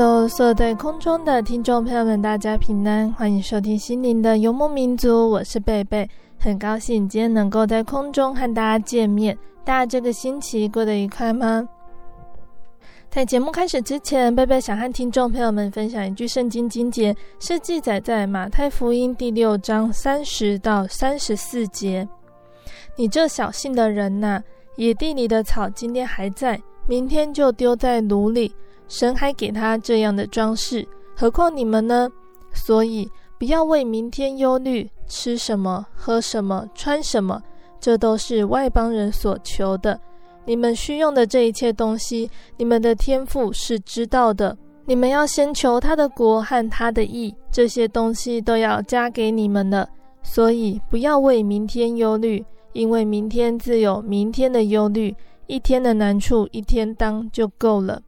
[0.00, 9.36] 哈喽，所有在空中的听众朋友们，大家平安，欢迎收听心灵的游牧民族，我是贝贝，很高兴今天能够在空中和大家见面。
[9.62, 11.68] 大家这个星期过得愉快吗？
[13.10, 22.08] 在节目开始之前，贝贝想和听众朋友们分享一句圣经经节，是记载在马太福音第六章三十到三十四节
[22.96, 24.42] ：“你这小信的人呐，
[24.76, 28.50] 野地里的草今天还在，明天就丢在炉里。”
[28.90, 32.10] 神还给他这样的装饰，何况你们呢？
[32.52, 37.40] 所以不要为明天忧虑，吃什么，喝什么，穿什么，
[37.78, 39.98] 这都是外邦人所求的。
[40.44, 44.58] 你们需用的这一切东西，你们的天父是知道的。
[44.86, 49.88] 你们要先求他的国和他的义，这些东西都要加给你们的。
[50.20, 55.14] 所以不要为明天忧虑，因为明天自有明天的忧虑，
[55.46, 58.02] 一天的难处一天当就够了。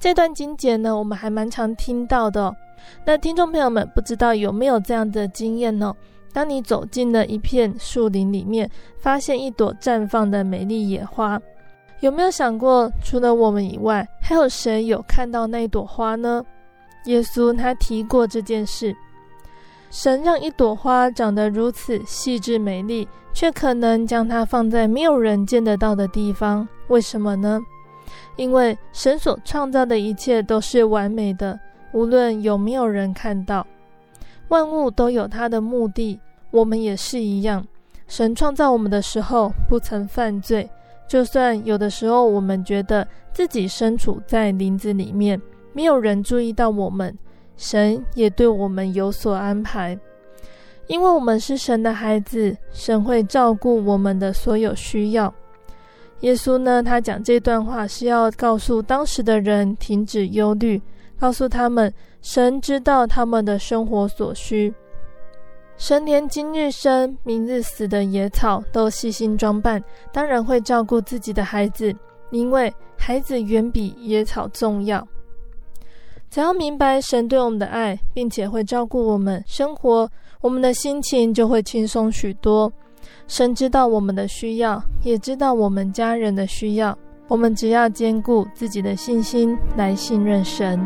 [0.00, 2.56] 这段经节呢，我们还蛮常听到的。
[3.04, 5.94] 那听众朋友们，不知道有没有这样的经验呢？
[6.32, 11.38] 当你走进了一片树林里面，发现一朵绽放的美丽野花，
[12.00, 16.42] 有没有想过，除了我们以外，还有谁有看到那朵花呢？
[17.04, 18.96] 耶稣他提过这件事。
[19.90, 27.60] 神让一朵花长得如此细致美丽，却可能将它放在没有人见得到的地方，为什么呢？
[28.36, 31.58] 因为神所创造的一切都是完美的，
[31.92, 33.66] 无论有没有人看到，
[34.48, 36.18] 万物都有它的目的。
[36.50, 37.64] 我们也是一样，
[38.08, 40.68] 神创造我们的时候不曾犯罪，
[41.06, 45.40] 就算有的时候我们觉得自己身处在林子里面，
[45.72, 47.16] 没有人注意到我们，
[47.56, 49.96] 神也对我们有所安排，
[50.88, 55.32] 因为我们是神的孩子，神会照顾我们的所有需要。
[56.20, 60.80] 耶稣呢，他讲这段话是要告诉当时的人停止忧虑，
[61.18, 64.72] 告诉他们神知道他们的生活所需。
[65.78, 69.82] 神连今日生、明日死的野草都细心装扮，
[70.12, 71.94] 当然会照顾自己的孩子，
[72.30, 75.06] 因为孩子远比野草重要。
[76.28, 80.06] 只要明白神对我们的爱，并且会照顾我们生活，
[80.42, 82.70] 我们的心情就会轻松许多。
[83.26, 86.96] 神知道我们的需要，也知道我们家人的需要。
[87.28, 90.80] 我们只要兼顾自己的信心，来信任神。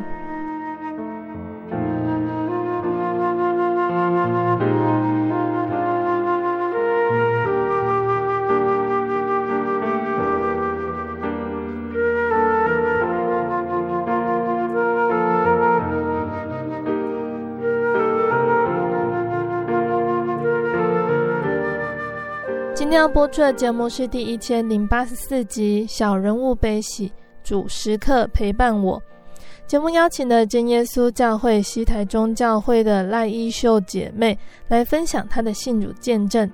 [23.04, 27.06] 要播出的节目是第一千零八十四集《小人物悲喜》，
[27.42, 28.98] 主时刻陪伴我。
[29.66, 36.50] 节目邀请了真耶稣教会西台中教会的赖依秀姐妹来分享她的信主见证。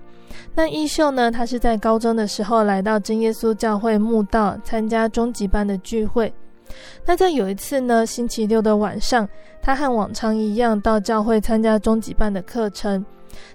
[0.53, 6.35] 那依秀呢，她是在高中的时候来到真耶稣教会慕道，参加终极班的聚会。
[7.07, 9.29] 那在有一次呢，星期六的晚上，
[9.63, 13.07] 她和往常一样到教会参加终极班的课程。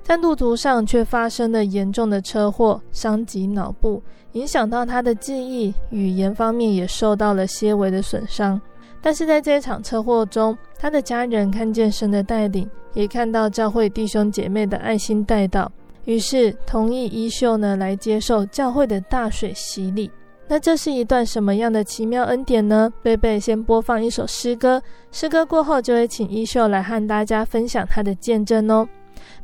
[0.03, 4.01] 在路途上却发生了严重的车祸，伤及脑部，
[4.33, 8.59] 影响到他的记忆、语言方面也受到了些微的损伤。
[9.01, 15.71] 但是在这一场车祸中，他的家人看见神的带领，也看到教会弟兄姐妹的爱心带导，
[16.05, 20.09] 于是同意伊秀呢来接受教会的大水洗礼。
[20.47, 22.91] 那这是一段什么样的奇妙恩典呢？
[23.01, 24.81] 贝贝先播放一首诗歌，
[25.11, 28.87] 诗歌过后就会请伊秀来和大家分享他的见证哦。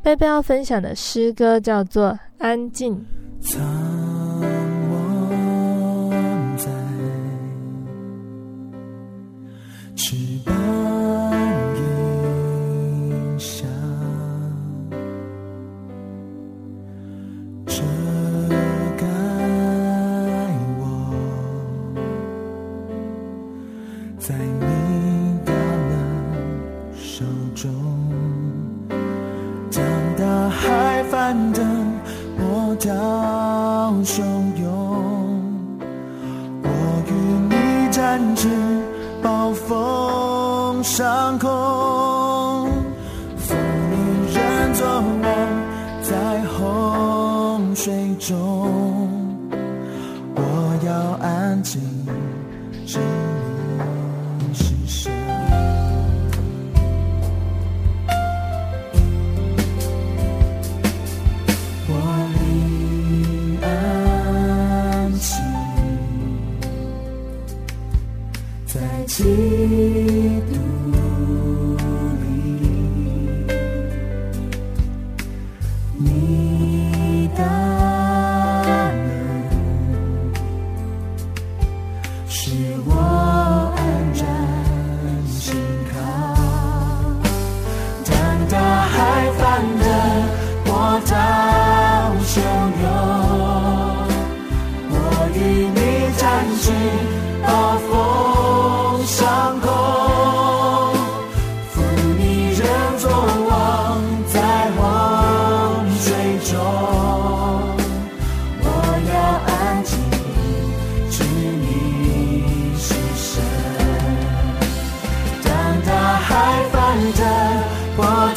[0.03, 2.09] 贝贝要分享的诗歌叫做
[2.39, 2.95] 《安静》。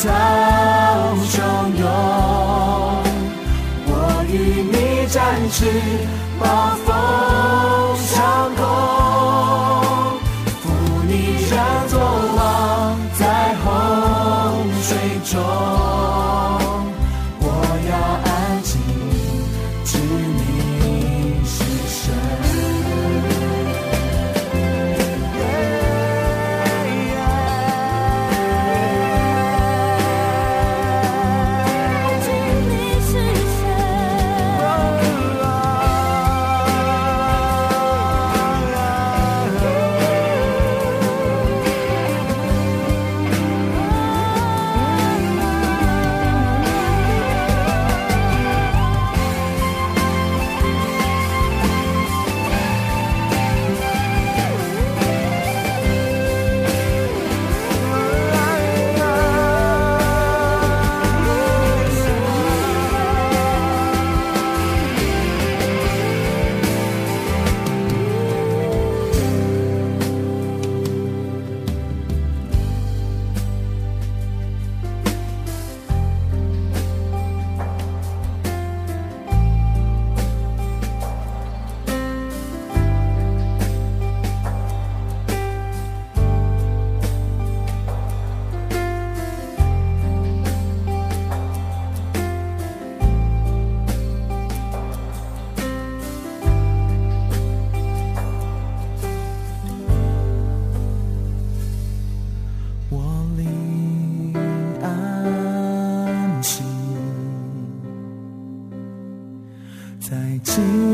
[0.04, 1.40] 到汹
[1.78, 1.84] 涌
[3.86, 5.64] 我与你展翅
[110.56, 110.93] see.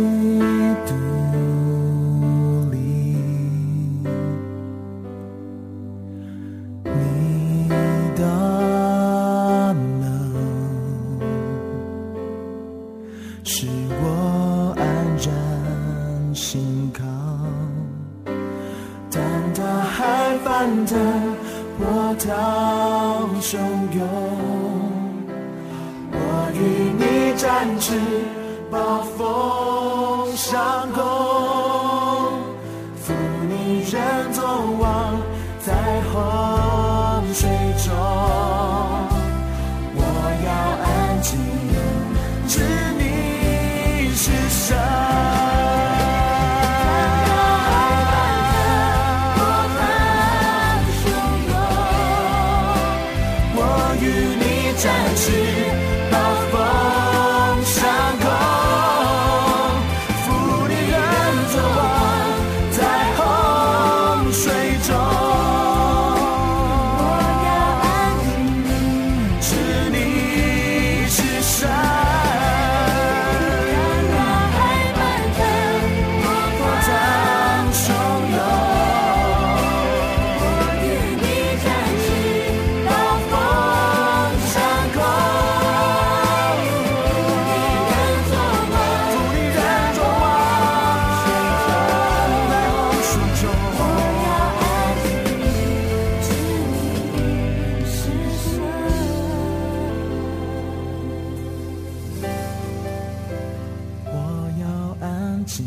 [105.51, 105.65] 记，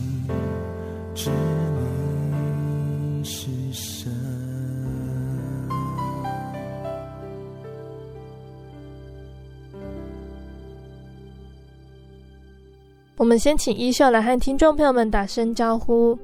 [1.14, 1.30] 知
[3.20, 4.10] 你是神。
[13.18, 16.18] 我们先请一秀来和听众朋友们打声招呼。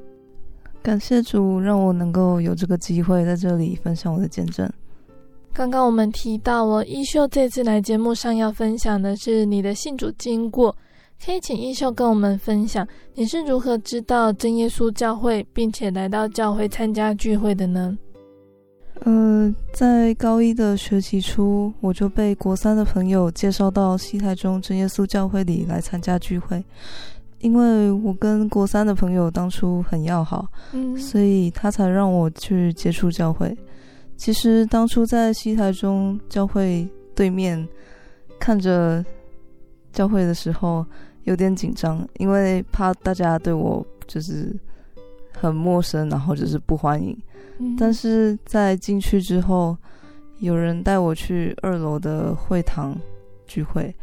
[0.82, 4.72] 感谢主，让我能够有这个机会在这里分享我的见证。
[5.52, 10.74] 刚刚我们提到哦，一秀这次来节目上要分享的是你的信主经过，
[11.24, 17.98] 可以请一秀跟我们分享你是如何知道真耶稣教会，并且来到教会参加聚会的呢？
[19.02, 26.64] 呃，在高一的学期初，我就被国三的朋友介绍到西台中真耶稣教会里来参加聚会。
[27.40, 33.56] 因为我跟国三的朋友当初很要好，嗯，所以他才让我去接触教会。
[34.18, 36.86] 其实当初在西台中教会
[37.16, 37.66] 对面
[38.38, 39.04] 看着
[39.94, 40.86] 教会的时候，
[41.30, 44.52] 有点紧张，因为怕大家对我就是
[45.32, 47.16] 很陌生，然后就是不欢迎。
[47.60, 49.78] 嗯，但是在进去之后，
[50.40, 52.98] 有人带我去二楼的会堂
[53.46, 53.96] 聚会，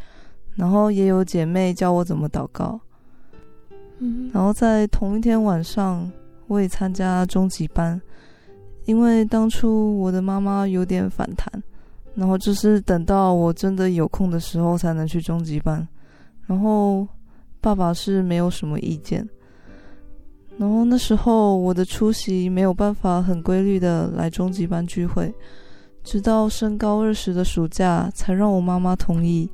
[0.54, 2.78] 然后也有姐妹教我怎么祷告。
[3.98, 6.08] 嗯，然后在同一天晚上，
[6.46, 8.00] 我也参加终极班，
[8.84, 11.50] 因为当初我的妈妈有点反弹，
[12.14, 15.86] 然后就是等到我真的有空的时候才能去终极班，
[16.46, 17.08] 然后
[17.66, 19.28] 爸爸是没有什么意见，
[20.56, 25.34] 然后那时候我的出席没有办法很规律的来终极班聚会，
[26.04, 29.50] 直到升高二时的暑假才让我妈妈同意，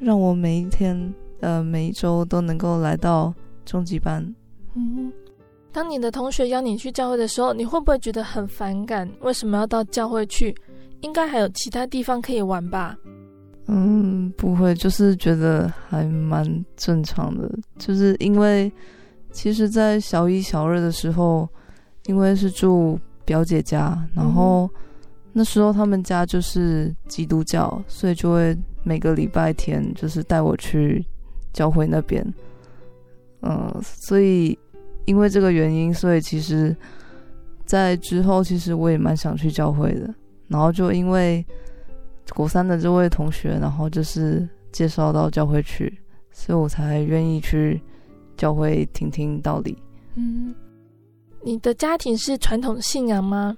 [0.00, 3.32] 让我每一天呃每一周都能够来到。
[3.64, 4.24] 终极班，
[4.74, 5.12] 嗯，
[5.72, 9.08] 当你的同学邀你去教会的时候，你会不会觉得很反感？
[9.20, 10.52] 为什么要到教会去？
[11.02, 12.96] 应该还有其他地方可以玩吧？
[13.68, 17.50] 嗯，不会，就是觉得还蛮正常的。
[17.78, 18.70] 就是因为
[19.32, 21.48] 其实，在小一、小二的时候，
[22.06, 24.70] 因为是住表姐家，然后
[25.32, 31.04] 那时候他们家就是基督教，所以就会每个礼拜天就是带我去
[31.52, 32.24] 教会那边。
[33.42, 34.56] 嗯，所以
[35.06, 36.74] 因为这个原因，所以其实，
[37.64, 40.14] 在之后其实我也蛮想去教会的。
[40.48, 41.44] 然后就因为
[42.34, 45.98] 国三的这位同学，然后就是介绍到教会去，
[46.30, 47.80] 所以我才愿意去
[48.36, 49.76] 教会听听道理。
[50.14, 50.54] 嗯，
[51.42, 53.56] 你的家庭是传统信仰吗？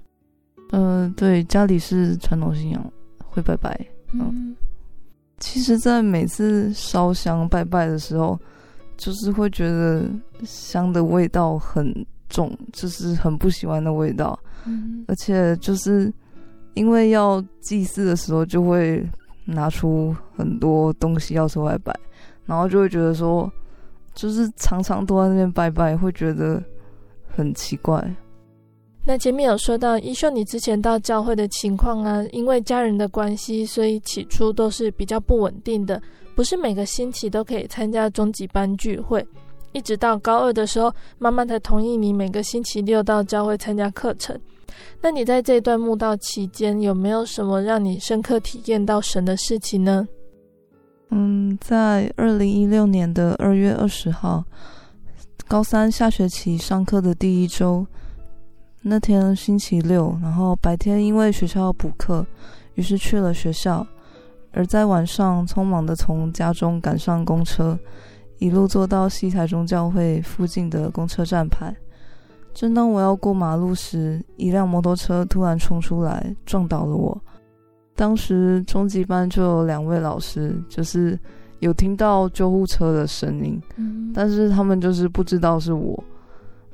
[0.71, 3.79] 嗯、呃，对，家里是传统信仰，会拜拜。
[4.13, 4.55] 嗯，嗯
[5.39, 8.39] 其实，在每次烧香拜拜的时候。
[9.01, 10.09] 就是会觉得
[10.43, 14.37] 香的味道很重，就是很不喜欢的味道。
[14.65, 16.13] 嗯，而且就是
[16.73, 19.05] 因为要祭祀的时候，就会
[19.45, 21.93] 拿出很多东西要出来摆，
[22.45, 23.51] 然后就会觉得说，
[24.13, 26.61] 就是常常都在那边拜拜，会觉得
[27.27, 28.15] 很奇怪。
[29.05, 35.99] 那前面有说到，一秀你之前到教会的情况啊，因为家人的关系，所以起初都是比较不稳定的。
[36.35, 39.25] 不是每个星期都可以参加终极班聚会，
[39.71, 44.39] 一直到高二的时候，妈妈才同意你每个星期六到教会参加课程。
[45.01, 50.07] 那你在这段墓道期间，有没有什么让你深刻体验到神的事情呢？
[51.11, 54.43] 嗯，在二零一六年的二月二十号，
[55.47, 57.85] 高三下学期上课的第一周，
[58.81, 62.25] 那天星期六，然后白天因为学校要补课，
[62.75, 63.85] 于是去了学校。
[64.51, 67.77] 而在晚上，匆忙的从家中赶上公车，
[68.39, 71.75] 一路坐到西台中教会附近的公车站牌。
[72.59, 77.17] 正当我要过马路时，一辆摩托车突然冲出来，撞倒了我。
[77.95, 81.17] 当时中级班就有两位老师，就是
[81.59, 86.03] 有听到救护车的声音，嗯，但是他们就是不知道是我。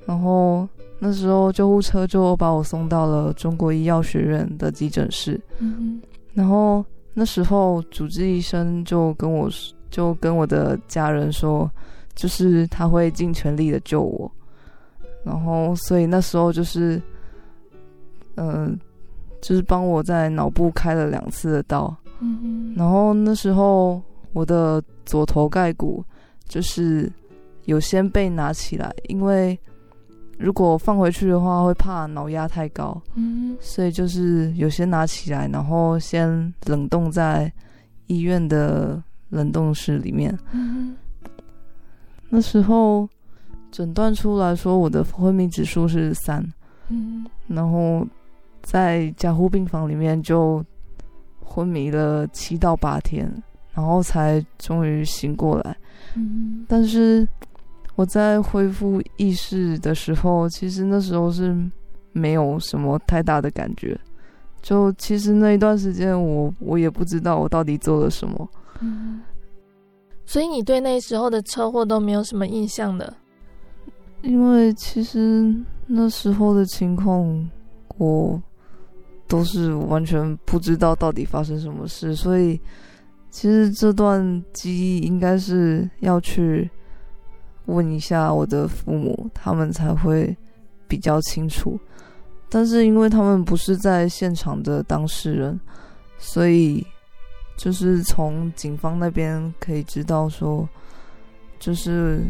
[0.08, 6.02] 然后那时候救护车就把我送到了中国医药学院的急诊室，嗯，
[6.34, 6.84] 然后。
[7.18, 9.50] 那时候主治医生就跟我，
[9.90, 11.72] 就跟我的家人说，
[12.14, 14.30] 就是他会尽全力的救我。
[15.26, 17.02] 然后，所以那时候就是，
[18.36, 18.72] 嗯、呃，
[19.42, 21.94] 就是帮我在脑部开了两次的刀。
[22.76, 24.02] 然后那时候
[24.32, 26.02] 我的左头盖骨
[26.48, 27.12] 就是
[27.66, 29.60] 有先被拿起来，因为。
[30.38, 37.50] 如果放回去的话，会怕脑压太高，嗯，所以就是有些拿起来，然后先冷冻在
[38.08, 40.38] 医院的冷冻室里面。
[40.52, 40.94] 嗯，
[42.28, 43.08] 那时候
[43.76, 46.42] 诊断出来说我的昏迷指数是三，
[46.88, 48.08] 嗯，然后
[48.62, 50.64] 在加护病房里面就
[51.44, 53.30] 昏迷了七到八天，
[53.74, 55.76] 然后才终于醒过来。
[56.16, 57.28] 嗯，但是。
[57.98, 61.56] 我在恢复意识的时候，其实那时候是
[62.12, 63.98] 没有什么太大的感觉。
[64.62, 68.50] 就其实那一段时间我，我我也不知道我到底做了什么。
[68.82, 69.22] 嗯，
[70.26, 73.14] 所以你对那时候的车祸都没有什么印象的？
[74.26, 75.54] 因为其实
[75.86, 77.50] 那时候的情况，
[77.98, 78.42] 我
[79.28, 82.60] 都是完全不知道到底发生什么事，所以
[83.30, 86.70] 其实这段记忆应该是要去
[87.66, 90.36] 问一下我的父母，他们才会
[90.88, 91.80] 比较清楚。
[92.50, 95.60] 但是因为他们不是在现场的当事人，
[96.18, 96.86] 所以
[97.58, 100.68] 就是从警方那边可以知道说，
[101.60, 102.22] 就是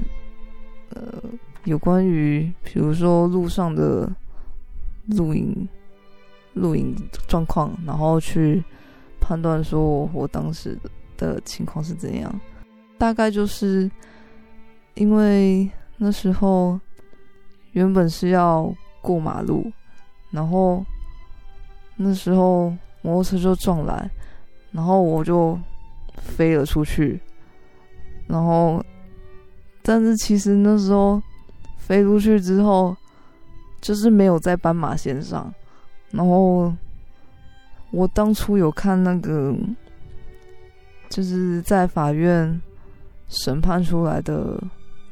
[0.89, 1.21] 呃
[1.65, 4.09] 有关于比如说路上的
[5.07, 5.67] 录影
[6.53, 6.95] 录影
[7.27, 8.63] 状况，然后去
[9.19, 10.77] 判断说我，我当时
[11.17, 12.33] 的情况是怎样。
[12.97, 13.91] 大概就是
[14.93, 16.79] 因为那时候
[17.73, 19.71] 原本是要过马路。
[20.31, 20.83] 然后
[21.95, 24.09] 那时候摩托车就撞来，
[24.71, 25.57] 然后我就
[26.17, 27.17] 飞了出去。
[28.27, 28.83] 然后，
[29.81, 31.21] 但是其实那时候
[31.85, 32.95] 飞出去之后，
[33.81, 35.53] 就是没有在斑马线上。
[36.11, 36.73] 然后
[37.91, 39.55] 我当初有看那个，
[41.09, 42.61] 就是在法院
[43.27, 44.61] 审判出来的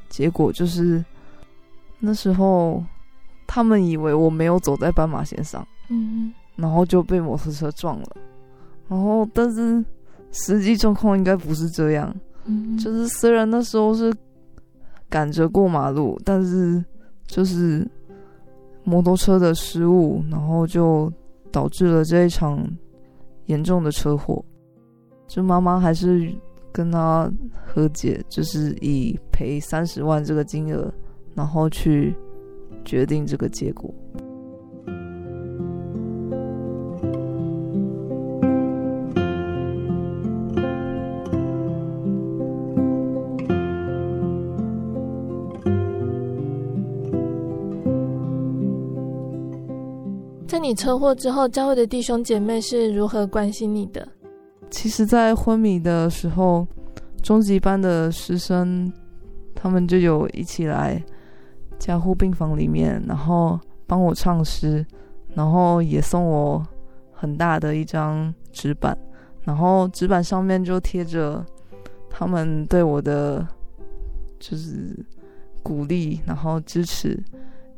[0.09, 1.03] 结果，就是
[1.99, 2.83] 那时候。
[3.45, 8.07] 他们以为我没有走在斑马线上，嗯，然后就被摩托车撞了，
[8.87, 9.83] 然后但是
[10.31, 12.11] 实际状况应该不是这样，
[12.45, 14.11] 嗯，就是虽然那时候是
[15.13, 16.83] 赶着过马路，但是
[17.27, 17.87] 就是
[18.83, 21.13] 摩托车的失误，然后就
[21.51, 22.67] 导致了这一场
[23.45, 24.43] 严重的车祸。
[25.27, 26.27] 就妈妈还是
[26.71, 27.31] 跟他
[27.63, 30.91] 和解，就是以赔三十万这个金额，
[31.35, 32.15] 然后去。
[32.85, 33.89] 决定这个结果。
[50.63, 54.07] 你车祸之后，教会的弟兄姐妹是如何关心你的？
[54.71, 56.65] 其实，在昏迷的时候，
[57.21, 58.89] 中级班的师生
[59.53, 61.03] 他们就有一起来。
[61.79, 64.85] 加护病房里面，然后帮我唱诗，
[65.33, 66.65] 然后也送我
[67.11, 68.97] 很大的一张纸板，
[69.41, 71.45] 然后纸板上面就贴着
[72.09, 73.45] 他们对我的
[74.39, 74.97] 就是
[75.61, 77.21] 鼓励，然后支持，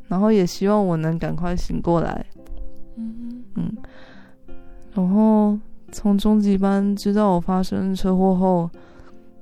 [0.08, 2.24] 然后也希望我能赶快醒过来。
[2.96, 3.78] 嗯嗯，
[4.94, 5.58] 然后
[5.92, 8.70] 从中级班知道我发生车祸后，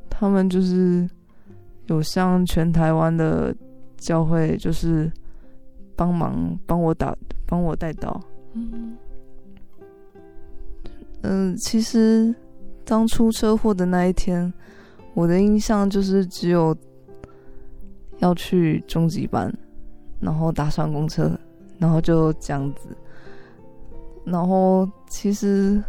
[0.09, 1.09] 他们就是
[1.87, 3.55] 有向全台湾的。
[3.95, 5.09] 教会就是
[5.95, 7.15] 帮忙帮我打
[7.47, 8.19] 帮我带到，
[11.21, 12.35] 嗯，其实
[12.83, 14.53] 当初车祸的那一天，
[15.13, 16.75] 我的印象就是只有
[18.17, 19.49] 要去中级班，
[20.19, 21.39] 然后搭上公车，
[21.77, 22.89] 然后就这样子，
[24.25, 25.83] 然后其实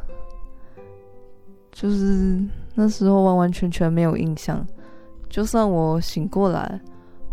[1.73, 2.43] 就是
[2.75, 4.67] 那时候完完全全没有印象，
[5.29, 6.81] 就算我醒过来。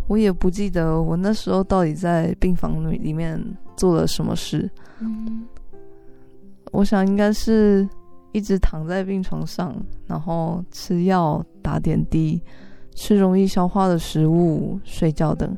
[0.08, 3.40] 我也不记得我那时候到底在病房里里面
[3.76, 4.68] 做了什么事。
[4.98, 5.46] 嗯，
[6.72, 7.88] 我想应该是
[8.32, 9.74] 一直躺在病床上，
[10.06, 12.42] 然后吃药、打点滴、
[12.94, 15.56] 吃容易消化的食物、睡觉等。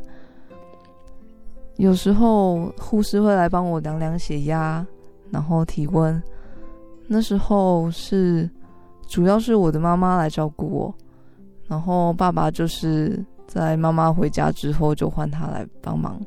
[1.76, 4.86] 有时候护士会来帮我量量血压，
[5.34, 6.22] 然后体温。
[7.06, 8.48] 那时候是
[9.06, 10.94] 主要是我的妈妈来照顾我，
[11.66, 13.22] 然后爸爸就是。
[13.46, 16.20] 在妈妈回家之后，就换他来帮忙。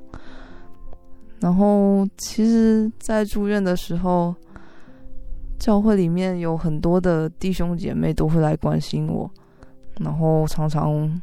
[1.41, 4.33] 然后，其实，在住院的时候，
[5.59, 9.29] 教会里面有很多的弟兄姐妹都会来关心我，
[9.99, 11.21] 然后常常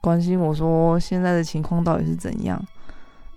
[0.00, 2.62] 关心我说现在的情况到底是怎样。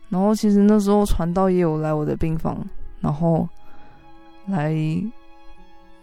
[0.10, 2.64] 然后，其实那时候传道也有来我的病房，
[3.04, 3.48] 然后
[4.48, 4.74] 来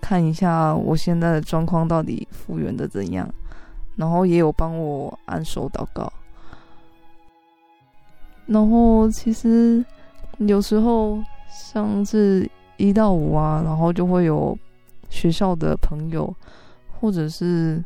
[0.00, 3.28] 看一下我现在的状况到底复原的怎样。
[3.96, 6.10] 然后也有帮我按手祷告，
[8.46, 9.84] 然后其实
[10.38, 14.58] 有时候像是一到五啊，然后就会有
[15.10, 16.34] 学校的朋友，
[16.98, 17.84] 或者是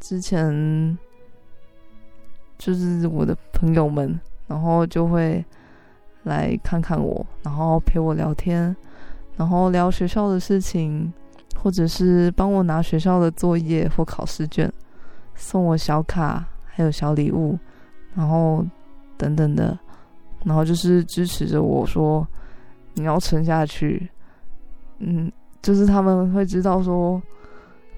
[0.00, 0.98] 之前
[2.58, 5.44] 就是我的朋友们，然后就会
[6.24, 8.74] 来看看我，然后陪我聊天，
[9.36, 11.12] 然后聊学校的事情，
[11.56, 14.70] 或者是帮我拿学校的作业或考试卷。
[15.36, 17.58] 送我小卡，还有小礼物，
[18.14, 18.64] 然后
[19.16, 19.76] 等等的，
[20.44, 22.26] 然后就是支持着我说
[22.94, 24.08] 你要撑下去。
[24.98, 27.20] 嗯，就是他们会知道说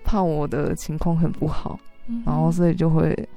[0.02, 3.28] 怕我的情况很不好，嗯、然后所以就会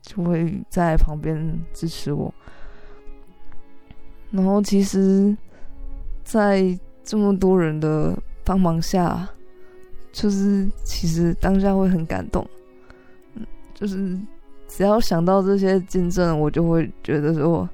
[0.00, 1.36] 就会在旁边
[1.74, 2.32] 支持我。
[4.30, 5.36] 然后其实，
[6.24, 9.28] 在这么多人的帮忙下，
[10.12, 12.46] 就是其实当下会很感动。
[13.34, 14.18] 嗯，就是
[14.68, 17.68] 只要想到这些见证，我就会觉得说，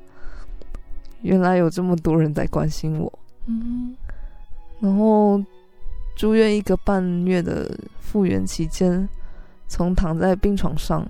[1.23, 3.13] 原来有这么多人在关心我。
[3.47, 3.97] 嗯。
[4.81, 5.43] 然后
[6.17, 9.09] 住院一个半月的复原期间，
[9.69, 11.07] 从躺在病床上，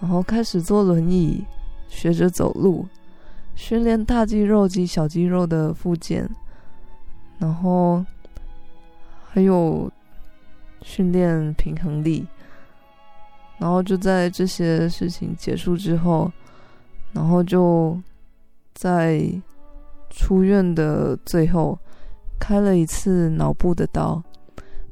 [0.00, 1.44] 然后开始坐轮椅，
[1.88, 2.86] 学着走路，
[3.56, 6.30] 训练大肌肉及小肌肉的复健，
[7.38, 8.04] 然后
[9.24, 9.90] 还有
[10.82, 12.24] 训练平衡力。
[13.58, 16.30] 然后就在这些事情结束之后，
[17.12, 18.00] 然后就
[18.74, 19.28] 在
[20.10, 21.76] 出院的最后。
[22.38, 24.22] 开了一次脑部的刀，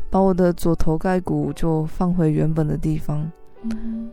[0.09, 3.31] 把我的左头盖骨就放回原本的地方。
[3.65, 4.11] 嗯。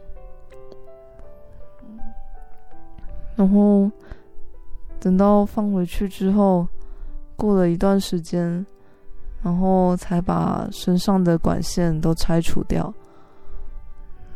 [3.37, 3.89] 然后
[5.01, 6.65] 等到放回去之后，
[7.35, 8.65] 过了一段时间，
[9.43, 12.93] 然后才把身上的管线都拆除掉，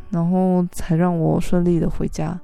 [0.10, 2.38] 然后才让我顺利的回家。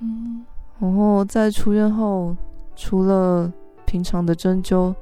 [0.00, 0.44] 嗯。
[0.80, 2.36] 然后在出院后，
[2.74, 3.52] 除了
[3.86, 4.92] 平常的针灸。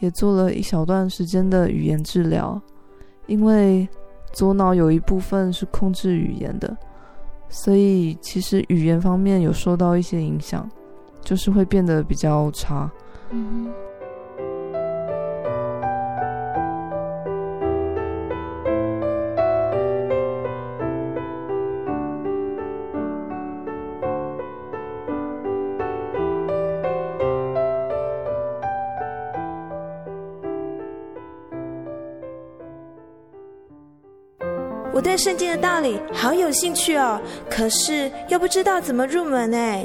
[0.00, 2.60] 也做了一小段时间的语言治疗，
[3.28, 3.88] 因为
[4.30, 6.76] 左脑有一部分是控制语言的，
[7.48, 10.70] 所以其实语言方面有受到一些影响，
[11.26, 12.88] 就是会变得比较差。
[34.94, 39.84] 我对圣经的道理好有兴趣哦，可是又不知道怎么入门哎。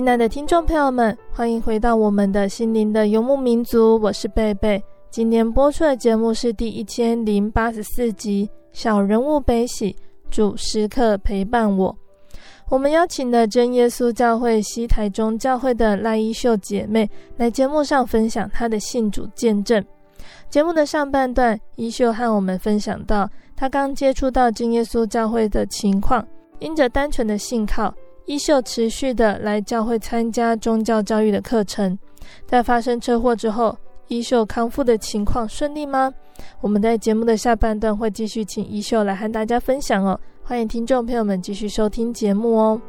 [0.00, 4.82] 亲爱的听众朋友们，欢迎回到我们的心灵的游牧民族，我是贝贝。
[5.10, 9.92] 今天播出的节目是第一千零八十四集《小人物悲喜》，
[10.30, 11.94] 主时刻陪伴我。
[12.70, 19.84] 我们邀请了真耶稣教会西台中教会的赖依秀姐妹来节目上分享她的信主见证。
[20.48, 26.26] 节目的上半段，依秀和我们分享到她刚接触到真耶稣教会的情况，
[26.58, 27.94] 因着单纯的信靠。
[28.26, 31.98] 依秀持续的来教会参加宗教教育的课程，
[32.46, 33.76] 在发生车祸之后，
[34.08, 36.12] 依秀康复的情况顺利吗？
[36.60, 42.80] 我们在节目的下半段会继续请依秀来和大家分享哦，欢迎听众朋友们继续收听节目哦。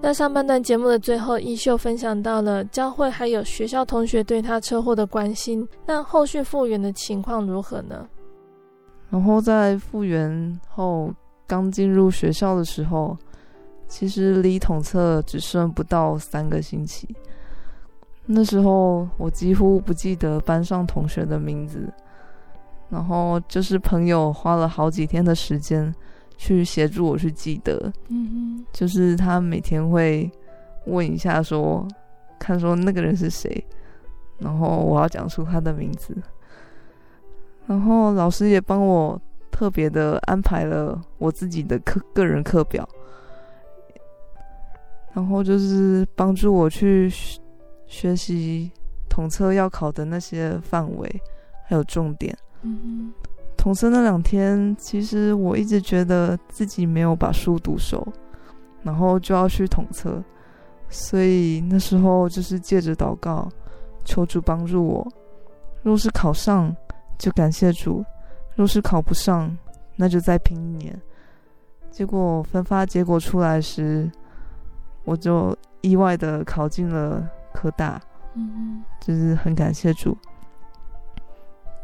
[0.00, 5.66] 在上半段节目的最后，一秀分享到了教会还有学校同学对他车祸的关心。
[5.84, 8.08] 那后续复原的情况如何呢？
[9.10, 11.12] 然后在复原后，
[11.46, 13.16] 刚进入学校的时候，
[13.88, 17.08] 其实离统测只剩不到三个星期。
[18.24, 21.92] 那时候我几乎不记得班上同学的名字，
[22.88, 25.92] 然后就是朋友花了好几天的时间。
[26.38, 28.30] 去协助我去记得，嗯
[28.62, 30.30] 哼，就是他每天会
[30.86, 31.86] 问一下说，
[32.38, 33.62] 看说那个人是谁，
[34.38, 36.16] 然后我要讲出他的名字，
[37.66, 39.20] 然后老师也帮我
[39.50, 42.88] 特别的安排了我自己的课个人课表，
[45.12, 47.12] 然后就是帮助我去
[47.88, 48.70] 学习
[49.08, 51.20] 统测要考的那些范围，
[51.66, 52.32] 还有重点。
[52.62, 53.12] 嗯，
[53.58, 58.06] 统测那两天，其实我一直觉得自己没有把书读熟，
[58.82, 60.22] 然后就要去统测，
[60.88, 63.46] 所以那时候就是借着祷告，
[64.04, 65.06] 求主帮助我。
[65.82, 66.74] 若是考上，
[67.18, 68.02] 就感谢主；
[68.54, 69.54] 若是考不上，
[69.96, 70.98] 那就再拼一年。
[71.90, 74.10] 结果分发结果出来时，
[75.04, 78.00] 我就意外的考进了科大，
[78.34, 80.16] 嗯，就是很感谢主。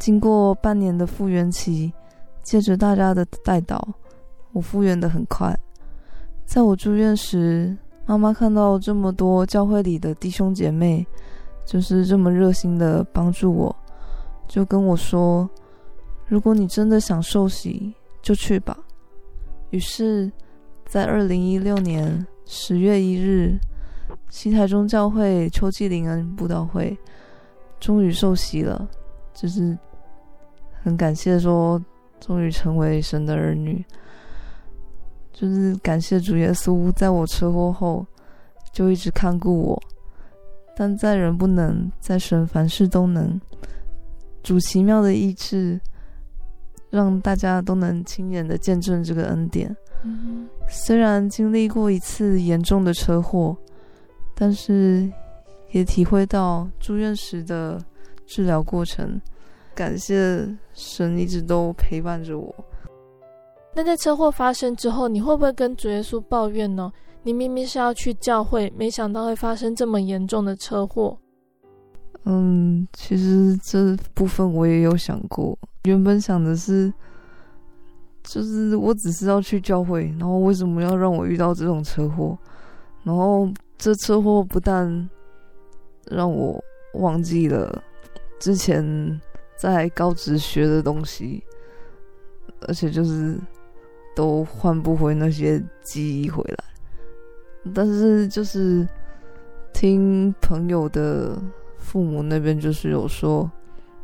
[0.05, 1.91] 经过半年的复原期，
[2.43, 3.89] 借着大家的带导，
[4.53, 5.59] 我复原得很快。
[6.45, 11.07] 在我住院时，妈妈看到这么多教会里的弟兄姐妹，
[11.65, 13.75] 就是这么热心的帮助我，
[14.47, 15.49] 就跟我说
[16.29, 18.77] ：“如果你真的想受洗，就去吧。”
[19.73, 20.31] 于是，
[20.85, 23.59] 在二零一六年十月一日，
[24.29, 26.95] 西台中教会秋季灵恩布道会
[27.81, 28.87] 终于受洗了，
[29.33, 29.75] 就是
[30.85, 31.83] 很感谢说，
[32.21, 33.83] 终于成为神的儿女，
[35.33, 38.07] 就是感谢主耶稣，在我车祸后
[38.71, 39.83] 就一直看顾我，
[40.77, 43.41] 但在人不能，在神凡事都能，
[44.43, 45.81] 主奇妙的医治。
[46.91, 49.77] 让大家都能亲眼的见证这个恩典。
[50.05, 53.57] 嗯，虽然经历过一次严重的车祸，
[54.33, 55.11] 但是
[55.73, 57.85] 也体会到住院时的
[58.29, 59.21] 治疗过程。
[59.75, 62.55] 感谢神一直都陪伴着我。
[63.75, 66.93] 那在车祸发生之后，你会不会跟主耶稣抱怨呢？
[67.25, 71.19] 你明明是要去教会，没想到会发生这么严重的车祸。
[72.25, 75.59] 嗯，其实这部分我也有想过。
[75.85, 76.93] 原本想的是，
[78.23, 82.39] 就是我只是要去教会，然后为什么要让我遇到这种车祸？
[83.03, 85.11] 然后这车祸不但
[86.11, 86.63] 让我
[86.95, 87.83] 忘记了
[88.39, 88.83] 之前
[89.57, 91.43] 在高职学的东西，
[92.69, 93.39] 而且就是
[94.15, 96.65] 都换不回那些记忆回来。
[97.75, 98.87] 但是就是
[99.73, 101.37] 听朋友的
[101.79, 103.51] 父母那边就是有说。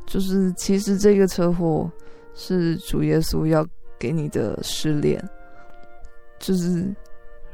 [0.07, 1.89] 就是，其实这个车祸
[2.35, 3.65] 是主耶稣要
[3.97, 5.23] 给你的试炼，
[6.41, 6.93] 就是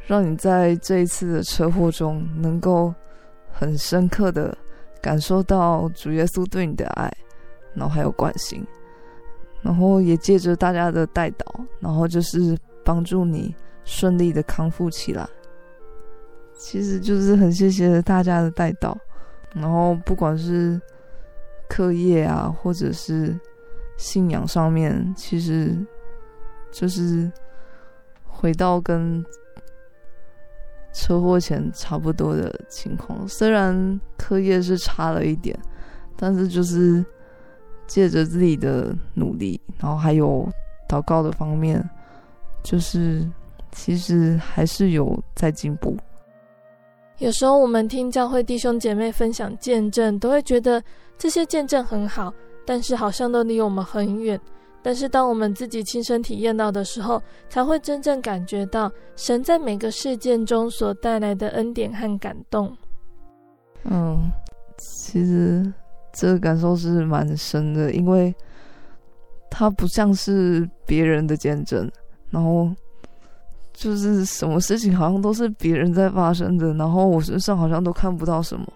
[0.07, 2.95] 让你在这一次的车祸中能够
[3.53, 4.57] 很深刻的
[5.03, 7.13] 感受到主耶稣对你的爱，
[7.77, 8.67] 然后还有关心，
[9.62, 11.47] 然后也借着大家的带导，
[11.79, 15.25] 然后就是帮助你顺利的康复起来。
[16.59, 18.99] 其实就是很谢谢大家的带导，
[19.55, 20.81] 然后不管是。
[21.69, 23.37] 课业啊，或者是
[23.97, 25.77] 信仰上面，其实
[26.71, 27.29] 就是
[28.25, 29.21] 回到跟
[30.93, 33.27] 车祸前差不多的情况。
[33.27, 35.59] 虽然课业是差了一点，
[36.17, 37.05] 但是就是
[37.87, 40.49] 借着自己的努力，然后还有
[40.88, 41.83] 祷告的方面，
[42.62, 43.27] 就是
[43.72, 45.96] 其实还是有在进步。
[47.18, 50.83] 有时候我们听教会弟兄姐妹分享见证，都会觉得
[51.16, 52.33] 这些见证很好，
[52.66, 54.38] 但是好像都离我们很远。
[54.83, 62.70] 但是当我们自己亲身体验到的时候，才会真正感觉到神在每个事件中所带来的恩典和感动。
[63.83, 64.31] 嗯，
[64.79, 65.72] 其实
[66.17, 68.35] 这个感受是蛮深的，因为
[69.51, 71.91] 它不像是别人的见证，
[72.31, 72.75] 然后。
[73.79, 78.67] 就是什么事情好像都是别人在发生的，然后我身上好像都看不到什么，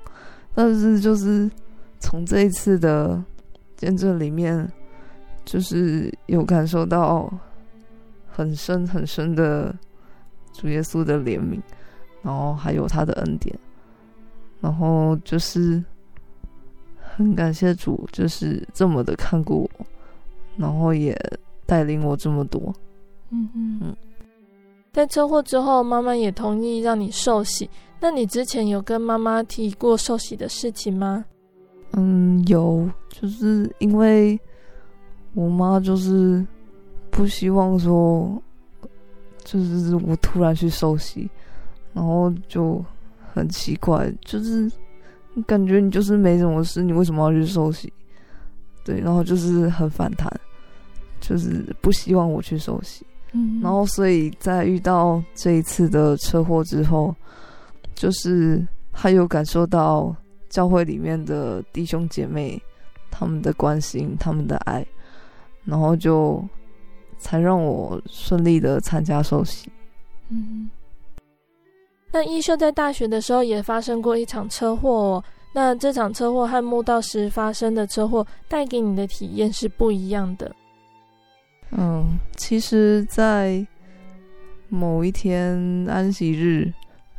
[0.55, 1.51] 但是就是
[1.99, 3.19] 从这一次的
[3.79, 4.71] 见证里面，
[5.47, 7.33] 就是有感受到
[8.29, 9.75] 很深很深的
[10.53, 11.59] 主耶稣的怜悯，
[12.21, 13.59] 然后还有他的恩典，
[14.61, 15.83] 然后就是
[17.17, 19.87] 很感谢主，就是这么的看顾我，
[20.57, 21.17] 然后也
[21.67, 22.73] 带领我这么多，
[23.31, 23.97] 嗯嗯嗯。
[24.93, 27.69] 在车祸之后，妈妈也同意让你受洗。
[28.01, 31.25] 那你之前有跟妈妈提过受洗的事情吗？
[31.93, 34.39] 嗯，有，就是因为
[35.35, 36.45] 我妈就是
[37.11, 38.43] 不希望说，
[39.45, 41.31] 就是我突然去受洗，
[41.93, 42.85] 然后就
[43.33, 44.71] 很奇怪，就是
[45.47, 47.93] 感觉你就是没什么事，你为什么要去受洗？
[48.85, 50.29] 对，然后就是很反弹，
[51.21, 53.05] 就是不希望我去受洗。
[53.33, 57.15] 嗯，然后，所以在遇到这一次的车祸之后，
[57.95, 60.15] 就是他有感受到
[60.49, 62.61] 教会里面的弟兄姐妹
[63.09, 64.85] 他们的关心、他们的爱，
[65.65, 66.45] 然后就
[67.19, 69.71] 才让我顺利的参加受洗。
[70.29, 70.69] 嗯，
[72.13, 75.25] 那一秀在大学的时候也发生过一场车祸哦。
[75.53, 80.55] 那这场车祸和墓道时发生的车祸带给你的体验是不一样的。
[81.73, 83.65] 嗯，其实，在
[84.69, 85.57] 某一天
[85.89, 86.73] 安息日，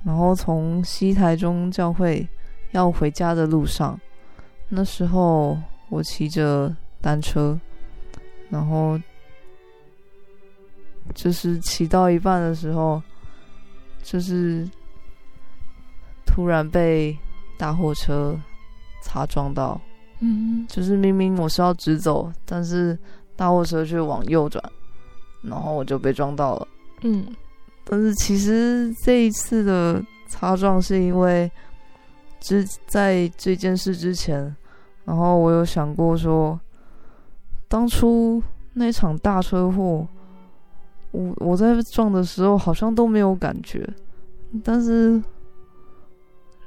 [0.06, 2.28] 然后从西台中教会
[2.72, 4.00] 要回家的路上，
[4.70, 5.58] 那时候
[5.90, 7.60] 我骑着单车，
[8.50, 8.98] 然后
[11.14, 13.02] 就是骑到一半的时候，
[14.04, 14.66] 就是
[16.34, 17.18] 突然被
[17.58, 18.40] 大货车
[19.04, 19.80] 擦撞到。
[20.20, 22.98] 嗯，就是明明我是要直走，但是
[23.36, 24.64] 大货车却往右转，
[25.42, 26.68] 然后我就被撞到了。
[27.02, 27.26] 嗯，
[27.84, 31.52] 但是其实这一次的擦撞是因为
[32.40, 34.56] 之在这件事之前，
[35.06, 36.60] 然后我有想过说，
[37.68, 38.42] 当初
[38.74, 40.08] 那场大车祸，
[41.10, 43.90] 我我在撞的时候好像都没有感觉，
[44.64, 45.20] 但是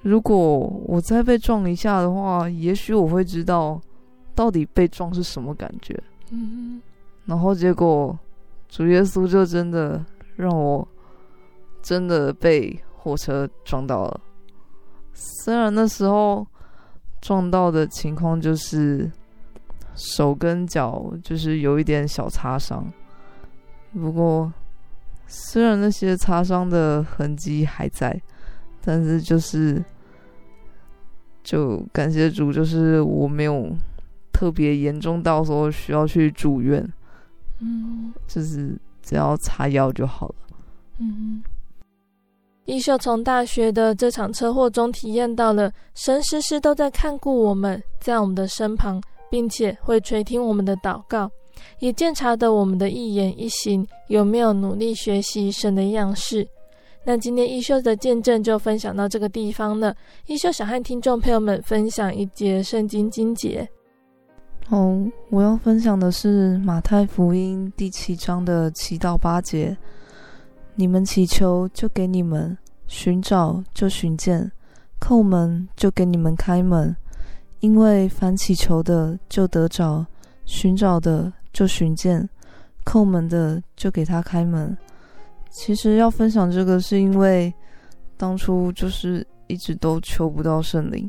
[0.04, 0.36] 如果
[0.84, 3.80] 我再被撞一下的话，也许我会知道
[4.34, 5.98] 到底被撞是什么感觉。
[6.30, 6.80] 嗯，
[7.24, 8.16] 然后结果
[8.68, 10.04] 主耶稣就真的
[10.36, 10.86] 让我
[11.80, 14.20] 真的被货车撞到了。
[15.14, 16.46] 虽然那时候
[17.22, 19.10] 撞到的情况就是
[19.94, 22.84] 手跟脚就是有一点小擦伤，
[23.94, 24.52] 不过
[25.26, 28.20] 虽然那些擦伤的痕迹还在，
[28.82, 29.82] 但是就是
[31.44, 33.68] 就感谢主，就是我没有
[34.32, 36.84] 特别严重到说需要去住院，
[37.60, 40.34] 嗯，就是只要擦药就好了，
[40.98, 41.42] 嗯。
[42.64, 48.98] 一秀从大学的这场车祸中体验到了神时时都在看顾我们，在我们的身旁，
[49.30, 51.30] 并且会垂听我们的祷告，
[51.80, 56.48] 也鉴察的我们的一言一行有没有努力学习神的样式。
[57.06, 59.94] 那今天一秀的见证就分享到这个地方了。
[60.26, 63.68] 一秀想和听众朋友们分享一节圣经经节。
[64.70, 69.76] 哦，我要分享的是马太福音第七章的七到八节。
[70.74, 74.50] 你们祈求，就给你们；寻找，就寻见；
[74.98, 76.96] 叩门，就给你们开门。
[77.60, 80.04] 因为凡祈求的，就得找；
[80.46, 82.26] 寻找的，就寻见；
[82.84, 84.76] 叩门的，就给他开门。
[85.54, 87.54] 其实要分享这个，是因为
[88.16, 91.08] 当初就是一直都求不到圣灵，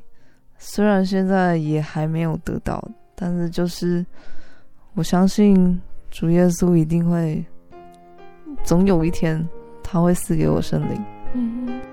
[0.60, 2.82] 虽然现在也还没有得到，
[3.16, 4.06] 但是就是
[4.94, 5.82] 我相信
[6.12, 7.44] 主耶稣一定会。
[8.64, 9.48] 总有一天，
[9.84, 11.86] 他会赐给我圣灵。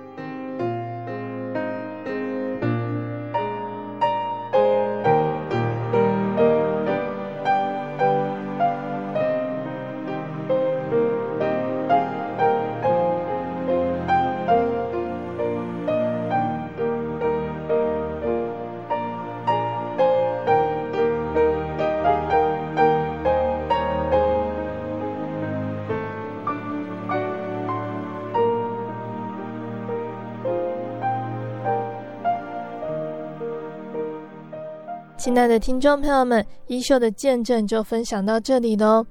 [35.22, 39.06] 亲爱的听众朋友们，一秀的见证就分享到这里喽。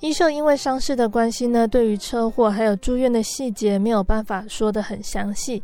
[0.00, 5.62] 一秀因为伤势的关系呢，对于车祸还有住院的细节没有办法说得很详细。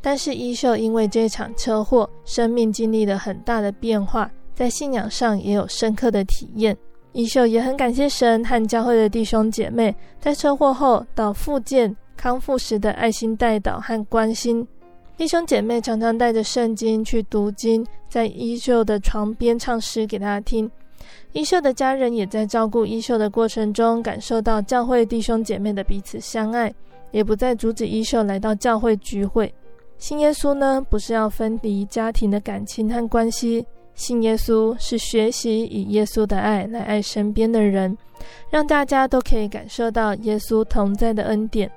[0.00, 6.76] 但是一秀因为这场车祸，生命经历了很大的变化，在信仰上也有深刻的体验。
[7.10, 14.64] 一秀也很感谢神和教会的弟兄姐妹，在车祸后到复健康复时的爱心带导和关心。
[15.16, 20.68] 弟兄姐妹常常带着圣经去读经，在一秀的床边唱诗给他听。
[21.32, 26.72] 一秀的家人也在照顾一秀的过程中，感受到教会弟兄姐妹的彼此相爱，
[27.10, 29.52] 也不再阻止一秀来到教会聚会。
[29.98, 37.96] 信耶稣呢，不是要分离家庭的感情和关系，信耶稣是学习以耶稣的爱来爱身边的人，
[38.50, 41.70] 让大家都可以感受到耶稣同在的恩典。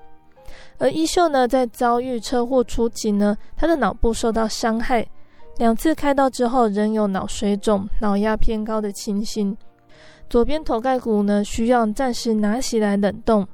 [0.78, 5.06] 而一秀呢，在遭遇车祸初期呢，他的脑部受到伤害，
[5.58, 9.56] 两次开刀之后仍有脑水肿、脑压偏高的情形。
[10.30, 13.48] 左边头盖骨呢，需要暂时拿起来冷冻。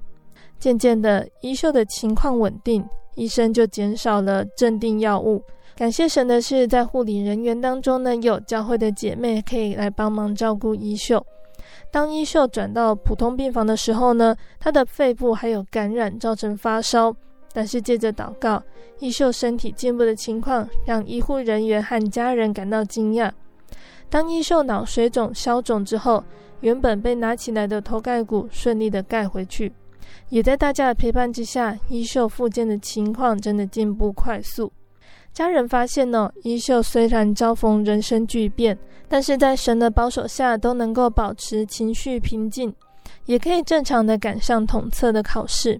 [0.59, 2.83] 渐渐的，一秀的情况稳定，
[3.15, 5.43] 医生就减少了镇定药物。
[5.75, 11.25] 感谢神的是，在护理人员当中呢，有教会的姐妹可以来帮忙照顾一秀。
[11.91, 17.13] 当一秀转到普通病房的时候呢，他的肺部还有感染，造成发烧。
[17.53, 18.63] 但是借着祷告，
[18.99, 23.29] 一秀身体进步的情况让医护人员和家人感到惊讶。
[24.09, 26.23] 当一秀脑水肿消肿之后，
[26.61, 29.73] 原本被拿起来的头盖骨顺利的盖回去。
[30.29, 34.71] 也在大家的陪伴之下，衣袖复健的情况真的进步快速。
[35.33, 38.77] 家人发现呢，衣袖虽然遭逢人生巨变，
[39.07, 42.73] 但是在神的保守下，都能够保持情绪平静，
[43.25, 45.79] 也可以正常的赶上统测的考试。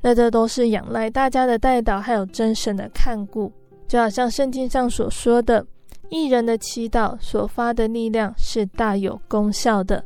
[0.00, 3.52] 那这都是仰赖大家的代祷，还有真神的看顾。
[3.88, 5.66] 就好像圣经上所说的，
[6.08, 10.02] 义人的祈祷所发的力量是大有功效的。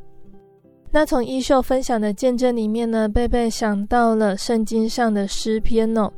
[0.90, 6.10] 那从衣袖分享的见证里面呢，贝贝想到了圣经上的诗篇哦，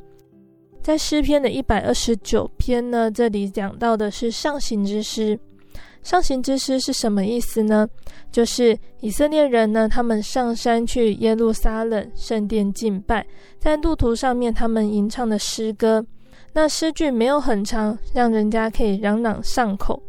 [0.82, 5.38] 在诗篇的一百二十九篇呢，这里讲到的是上行之诗。
[6.02, 7.86] 上行之诗是什么意思呢？
[8.32, 13.26] 就是以色列人呢，他们上山去耶路撒冷圣殿敬拜，
[13.58, 16.04] 在路途上面他们吟唱的诗歌。
[16.54, 20.02] 那诗句没有很长，让人家可以朗朗上口。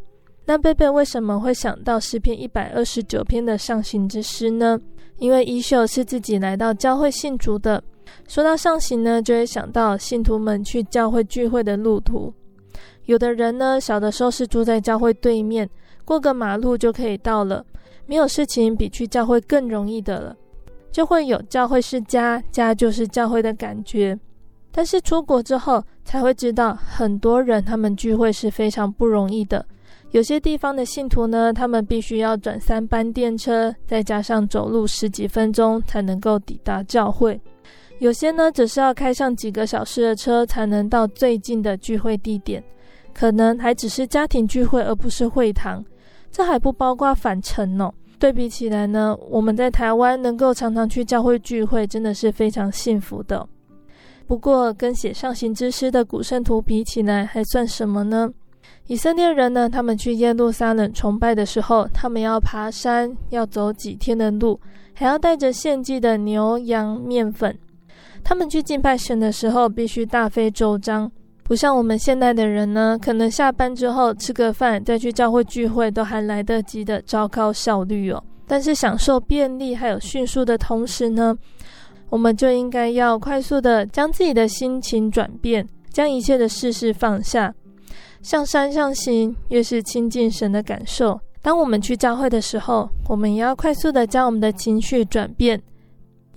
[0.45, 4.79] 那贝贝为什么会想到诗篇一百二十九篇的上行之诗呢？
[5.17, 7.83] 因为衣袖是自己来到教会信主的。
[8.27, 12.33] 说到上行呢，就会想到信徒们去教会聚会的路途。
[13.05, 15.67] 有的人呢，小的时候是住在教会对面，
[16.05, 17.65] 过个马路就可以到了，
[18.05, 20.35] 没有事情比去教会更容易的了，
[20.91, 24.17] 就会有教会是家，家就是教会的感觉。
[24.71, 29.65] 但是出国之后才会知道，很多人他们聚会是非常不容易的。
[30.11, 37.39] 有些地方的信徒呢，他们必须要转三班电车，再加上走路十几分钟才能够抵达教会。
[37.99, 42.63] 有些呢，只是要开上几个小时的车才能到最近的聚会地点，
[43.13, 45.83] 可能还只是家庭聚会，而不是会堂。
[46.31, 47.93] 这还不包括返程哦。
[48.17, 53.45] 对比起来呢，我们在台湾能够常常去教会聚会，真的是非常幸福的。
[54.27, 58.31] 不过，跟写上行之诗的古圣徒比起来，还算什么呢？
[58.87, 64.59] 以色列人呢，他们去耶路撒冷崇拜的时候，他们要爬山，要走几天的路，
[64.93, 67.57] 还要带着献祭的牛羊面粉。
[68.23, 71.11] 他们去敬拜神的时候，必须大费周章，
[71.43, 78.23] 不像我们现代的人呢，可能下班之后吃个饭，再去教会聚会都还来得及的，糟糕效率哦。
[78.47, 81.37] 但是享受便利还有迅速的同时呢，
[82.09, 87.53] 我们就应该要快速的将自己的心情转变，将一切的事事放下。
[88.21, 91.19] 向山上行，越是亲近神的感受。
[91.41, 95.61] 当我们去教会的时候，我们也要快速的将我们的情绪转变，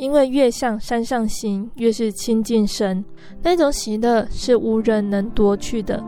[0.03, 3.05] 因为越向山上行，越是亲近神。
[3.41, 6.03] 那种喜乐是无人能夺去的。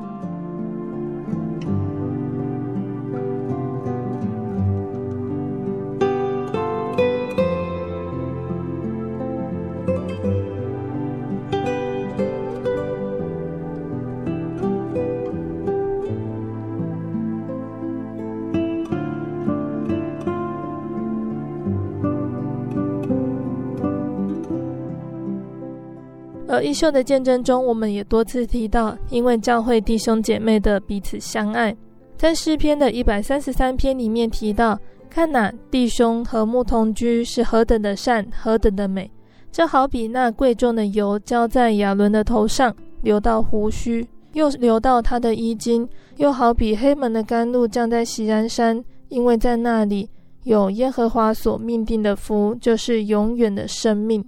[26.64, 31.76] 而衣袖的见证中，我们也多次提到，因为教会弟兄姐妹的彼此相爱，
[32.16, 34.78] 在诗篇的一百三十三篇里面提到
[35.10, 39.10] ：“看哪，弟兄和睦同居是何等的善，何等的美！
[39.52, 45.86] 这好比那贵重的油浇在亚伦的头上，流到胡须，又流到他的衣襟；
[46.16, 50.08] 又好比黑门的甘露降在锡安山，因为在那里
[50.44, 54.24] 有耶和华所命定的福，就是永远的生命。”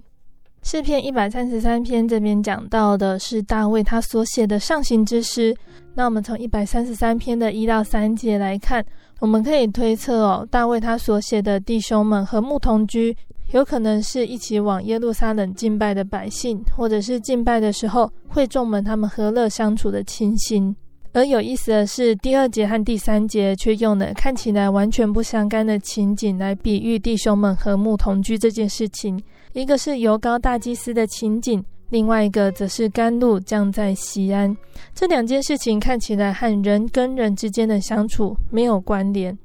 [0.63, 5.55] 诗篇一百三十三篇这边讲到的是大卫他所写的上行之诗。
[5.95, 8.85] 那我们从一百三十三篇的一到三节来看，
[9.19, 13.15] 我们可以推测哦，大卫他所写的弟兄们和睦同居，
[13.53, 20.75] 有可能是一起往耶路撒冷敬拜的百姓，或者是敬拜的时候会众们他们和乐相处的情形。
[21.13, 29.19] 而有意思的是，第二节和第三节却用了看起来完全不相干的情景来比喻弟兄们和睦同居这件事情。
[29.57, 34.55] 一个是油膏大祭司的情景，另外一个则是甘露降在西安。
[34.93, 39.35] 这两件事情看起来和人跟人之间的相处没有关联。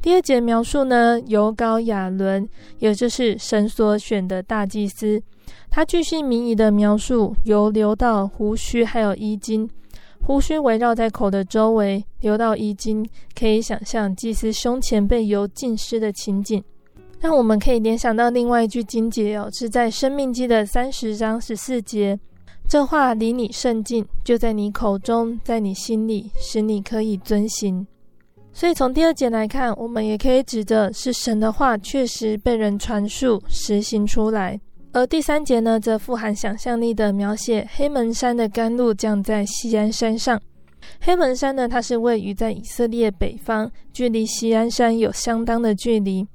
[0.00, 2.48] 第二节描述呢，油膏亚伦，
[2.78, 5.22] 也就是神所选的大祭司，
[5.68, 9.68] 他巨细明仪的描述油流到胡须，还有衣襟，
[10.22, 13.06] 胡须围绕在口的周围，流到衣襟，
[13.38, 16.64] 可以想象祭司胸前被油浸湿的情景。
[17.20, 22.18] 让我们可以联想到另外一句经节哦，是在《生命记》的三十章十四节
[22.66, 27.86] ：“这话离你甚近，就在你口中，在你心里，使你可以遵行。”
[28.54, 34.58] 所以从第二节来看，我们也可以指着是神的话确实被人传述实行出来。
[34.92, 40.40] 而第三节呢，则富含想象力的描写黑门山的甘露降在锡安山上。
[41.02, 46.26] 黑门山呢，它是位于在以色列北方，距离锡安山有相当的距离。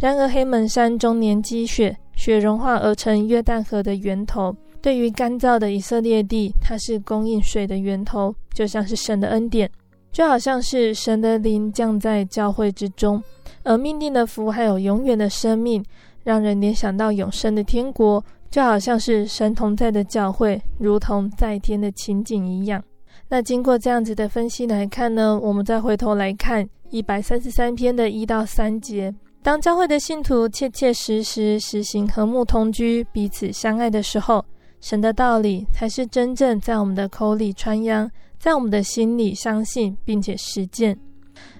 [0.00, 4.54] 然而，黑门山终年积雪，雪融化而成约旦河的源头。
[4.82, 9.70] 对于干燥的以色列地，它是供应水的源头，就像是神的恩典，
[10.12, 13.22] 就好像是神的灵降在教会之中，
[13.62, 15.82] 而命定的福还有永远的生命，
[16.22, 22.82] 让人联想到永生的天国，就好像是神同在的教会，如同在天的情景一样。
[23.28, 29.14] 那经过这样子的分析来看呢，我们再回头来看一百三十三篇的一到三节，
[29.44, 34.42] 当教会的信徒切切实实实行和睦同居、彼此相爱的时候。
[34.80, 40.98] 神的道理才是真正在我们的口里传扬，在我们的心里相信并且实践，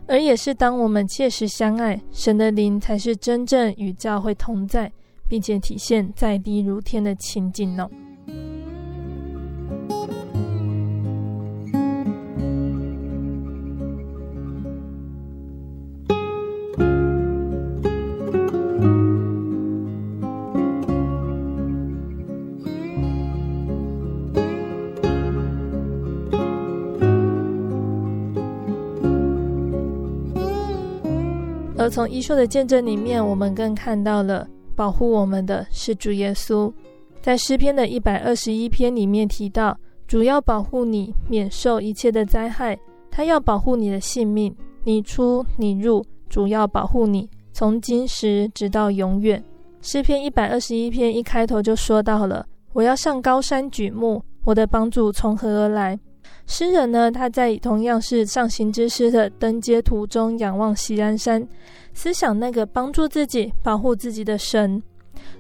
[0.07, 4.91] 而也是当我们切实相爱，神的灵才是真正与教会同在，
[5.29, 7.87] 并且体现在地如天的情景呢。
[31.85, 36.73] 而从一说的见证里面，我们更看到了保护我们的是主耶稣。
[37.21, 39.77] 在诗篇的一百二十一篇里面提到，
[40.09, 42.79] 主要保护你免受一切的灾害，
[43.11, 49.45] 他要保护你的性命，你出你入，主要保护你，从今时直到永远。
[49.83, 56.01] 诗篇一百二十一篇一开头就说到了：我要上高山举目，我的帮助从何而来？
[56.47, 61.47] 诗人呢，他在同样是上行之诗的登阶途中，仰望锡安山，
[61.95, 64.83] 思想那个帮助自己、保护自己的神。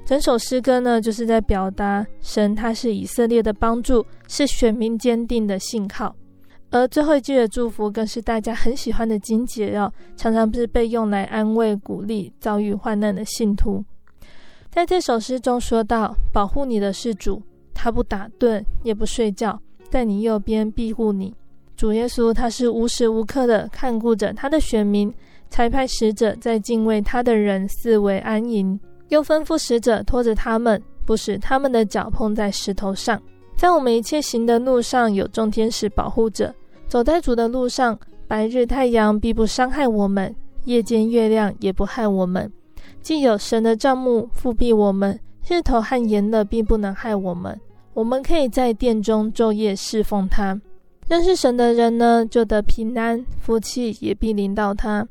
[0.06, 6.14] 整首诗歌呢，就是在表达神他是以色列的帮助，是选民坚定的信号。
[6.70, 13.84] 而最后一句的祝福，更是大家很喜欢的金节哦，常常不是被用来安慰、鼓励遭遇患难的信徒。
[14.70, 17.40] 在这首诗中说到，保护你的是主，
[17.72, 19.60] 他不打盹，也不睡觉。
[19.90, 21.34] 在你右边庇护你，
[21.76, 25.12] 主耶稣他是无时无刻的看顾着他的选民，
[25.48, 28.78] 才派使者在敬畏他的人四围安营，
[29.08, 33.20] 又吩咐使者拖着他们，不使他们的脚碰在石头上。
[33.56, 36.52] 在我们一切行的路上，有众天使保护着。
[36.88, 42.50] 走在主的路上，白日太阳必不伤害我们，夜间月亮也不害我们。
[43.00, 45.18] 既有神的帐幕覆庇我们，
[45.48, 47.60] 日头和炎热并不能害我们。
[47.94, 50.60] 我们可以在殿中昼夜侍奉他。
[51.08, 55.06] 认识神的人呢，就得平安，福气也必临到他。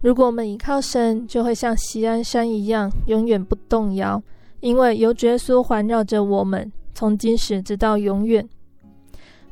[0.00, 4.22] 如果我们倚靠神，就会像锡安山一样，永远不动摇，
[4.60, 8.48] 因为有耶稣环绕着我们，从今时直到永远。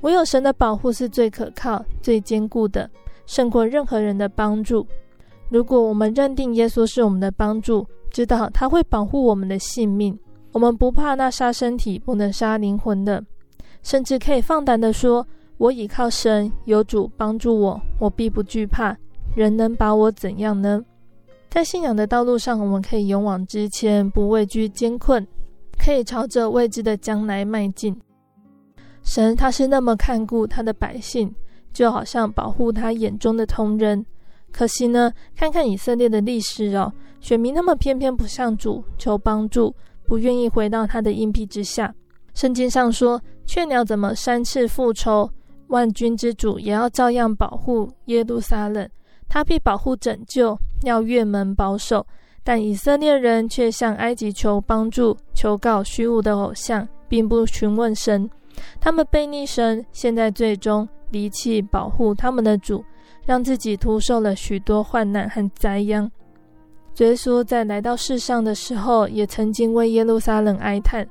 [0.02, 2.88] 唯有神的保护是最可靠、最坚固的，
[3.26, 4.86] 胜过任何人的帮助。
[5.48, 10.16] 如果我们认定耶稣是我们的帮助，知道他会保护我们的性命。
[10.52, 13.24] 我们不怕那杀身体不能杀灵魂的，
[13.82, 15.26] 甚至可以放胆地说
[15.58, 18.96] ：“我倚靠神，有主帮助我，我必不惧怕。
[19.36, 20.84] 人能把我怎样呢？”
[21.50, 25.26] 在信仰的道路上，我们可以勇往直前，不畏惧艰困，
[25.78, 27.98] 可以朝着未知的将来迈进。
[29.02, 31.34] 神他是那么看顾他的百姓，
[31.72, 34.04] 就好像保护他眼中的同人。
[34.52, 39.74] 可惜呢，看看以色列的历史哦，选民他们偏偏不向主求帮助。
[40.08, 41.94] 不愿意回到他的荫庇之下。
[42.32, 45.30] 圣经上说：“雀鸟怎么三次复仇，
[45.66, 48.88] 万军之主也要照样保护耶路撒冷。
[49.28, 52.06] 他必保护拯救，要越门保守。
[52.42, 58.30] 但以色列人却向埃及求帮助，求告虚无的偶像，并不询问神。
[58.80, 62.82] 他们悖逆神，现在最终离弃保护他们的主，
[63.26, 66.10] 让自己徒受了许多患难和灾殃。”
[66.98, 71.06] 耶稣在来到世上的时候，也曾经为耶路撒冷哀叹。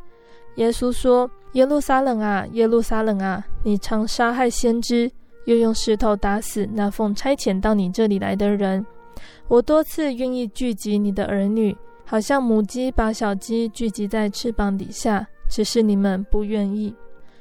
[0.56, 5.10] 耶稣说：“耶路撒冷啊，耶路撒冷啊，你常杀害先知，
[5.46, 8.86] 又用石头打死那奉差遣到你这里来的人。
[9.48, 11.76] 我多次愿意聚集你的儿女，
[12.06, 16.94] 好像母鸡把小鸡聚集在翅膀底下，只是你们不愿意。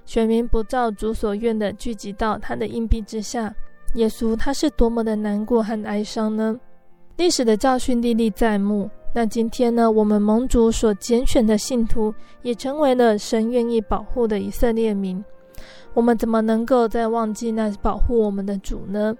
[0.04, 3.52] 选民不照主所愿的聚集到他的硬币之下，
[3.94, 6.60] 耶稣他是多么的难过和哀伤呢？”
[7.16, 8.90] 历史的教训历历在目。
[9.14, 12.12] 那今天呢，我们盟主所拣选的信徒，
[12.42, 15.24] 也成为了神愿意保护的以色列民。
[15.94, 19.16] 我们怎么能够再忘记那保护我们的主呢？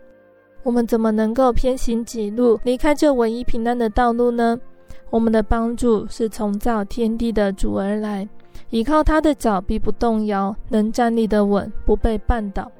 [0.62, 4.60] 我们怎么能够偏行己路，离开这唯一平安的道路呢？
[5.08, 8.28] 我们的帮助是从造天地的主而来，
[8.68, 12.70] 倚靠他的脚必不动摇，能站立得稳，不被绊倒。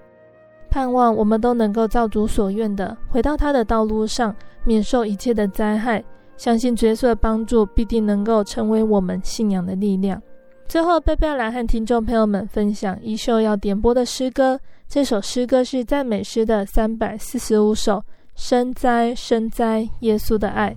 [0.77, 6.05] 盼望我们都能够照主所愿的回到他的道路上，免受一切的灾害，
[6.37, 10.21] 相信主耶稣的帮助必定能够成为我们信仰的力量。
[10.69, 14.61] 最后，贝贝来和听众朋友们分享一秀要点播的诗歌。
[14.87, 18.05] 这首诗歌是赞美诗的三百四十五首，
[18.35, 20.77] 深哉深哉，耶稣的爱。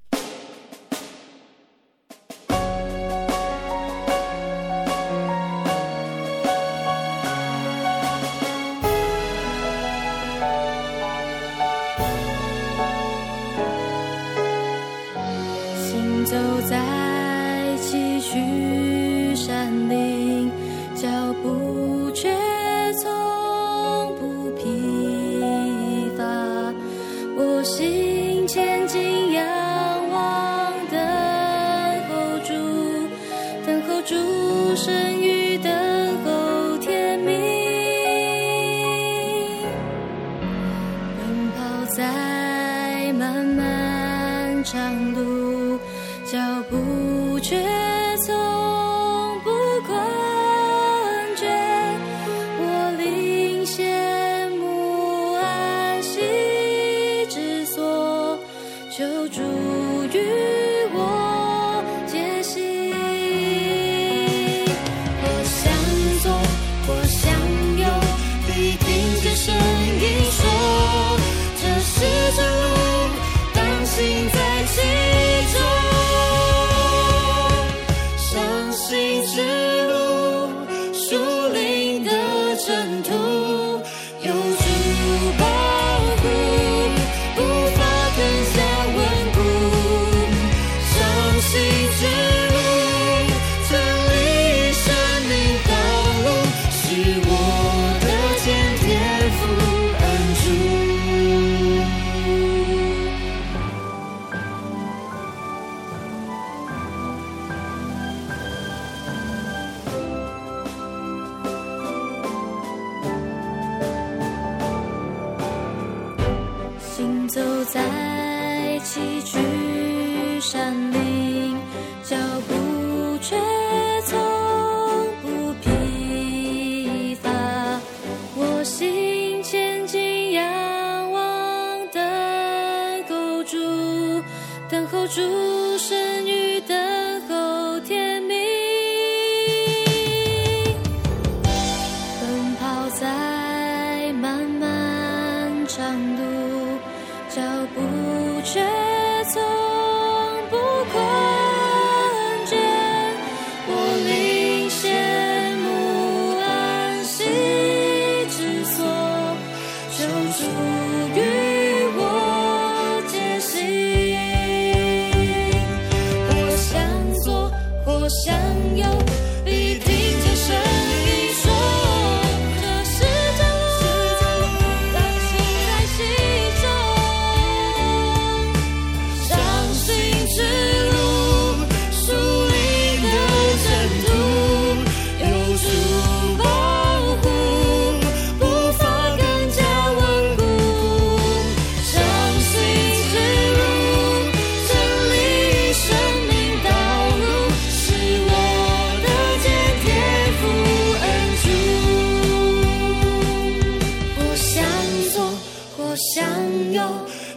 [205.91, 206.81] 或向右。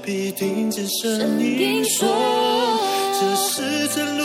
[0.04, 2.06] 必定见声声音说
[3.18, 4.24] ：“这是真路